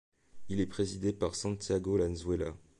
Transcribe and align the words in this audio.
Il 0.49 0.59
est 0.59 0.65
présidé 0.65 1.13
par 1.13 1.35
Santiago 1.35 1.95
Lanzuela. 1.95 2.55